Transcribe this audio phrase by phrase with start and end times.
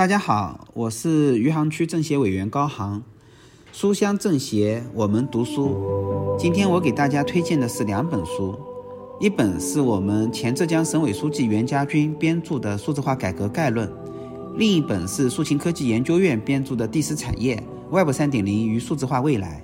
[0.00, 3.02] 大家好，我是余杭区政协委员高航。
[3.70, 5.76] 书香政协，我们读书。
[6.38, 8.58] 今天我给大家推荐的是两本书，
[9.20, 13.86] 一本是我们前浙江省委书记袁家军编著的《数字化改革概论》，
[14.56, 19.62] 另一本是数秦科技研究院编著的《第四产业：Web 3.0与数字化未来》。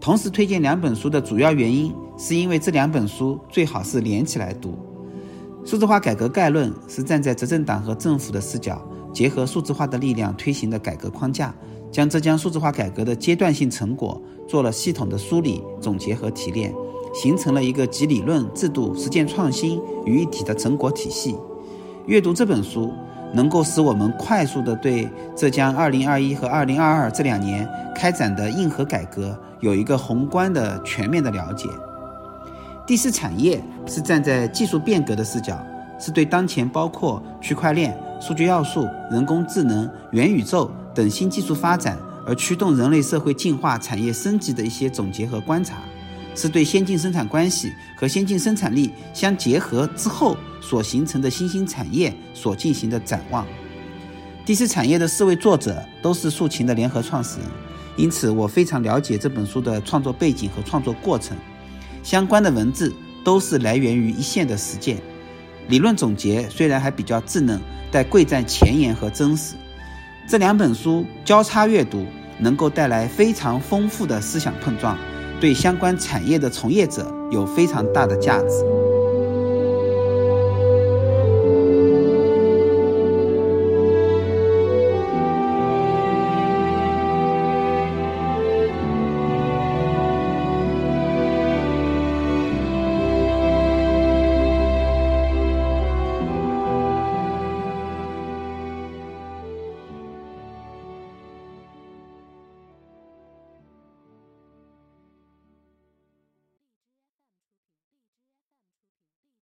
[0.00, 4.78] 同时推荐两本书的主要原因，是因为这两本书最好是连起来读。
[5.68, 8.80] 《数字化改革概论》是站在执政党和政府的视角，
[9.16, 11.54] 结合数字化的力量推行的改革框架。
[11.90, 16.70] 将浙江数字化改革的阶段性成果做了系统的梳理、总结和提炼，
[17.14, 21.34] 形成了一个集理论、制度、实践创新于一体的成果体系。
[22.04, 22.92] 阅读这本书，
[23.32, 31.66] 能够使我们快速地对浙江2021和2022这两年开展的硬核改革有一个宏观的、全面的了解。
[32.86, 35.58] 第四产业是站在技术变革的视角，
[35.98, 40.70] 是对当前包括区块链、数据要素、人工智能、元宇宙。
[40.94, 45.76] 等新技术发展而驱动人类社会进化、产业升级的一些总结和观察，
[46.34, 53.46] 是对先进生产关系和先进生产力相结合之后所形成的新兴产业所进行的展望。
[54.46, 57.48] 第四产业的四位作者都是竖琴的联合创始人，
[57.96, 61.36] 因此我非常了解这本书的创作背景和创作过程，
[62.02, 62.90] 相关的文字
[63.22, 64.96] 都是来源于一线的实践。
[65.68, 69.54] 理论总结虽然还比较稚嫩，但贵在前沿和真实。
[70.28, 72.04] 这两本书交叉阅读，
[72.38, 74.96] 能够带来非常丰富的思想碰撞，
[75.40, 78.85] 对相关产业的从业者有非常大的价值。